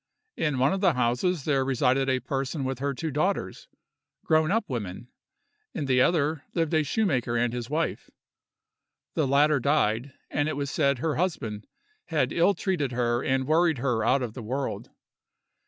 [0.35, 3.67] In one of the houses there resided a person with her two daughters,
[4.25, 5.09] grown up women:
[5.75, 8.09] in the other lived a shoemaker and his wife.
[9.13, 11.67] The latter died, and it was said her husband
[12.07, 14.89] had ill treated her and worried her out of the world.